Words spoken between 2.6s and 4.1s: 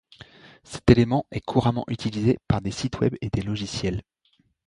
sites Web et des logiciels.